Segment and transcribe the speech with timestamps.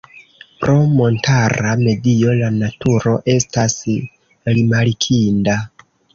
[0.61, 3.77] Pro montara medio la naturo estas
[4.57, 5.61] rimarkinda.